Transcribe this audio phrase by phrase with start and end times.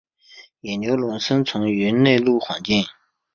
[0.63, 2.83] 野牛龙生存于内陆环境。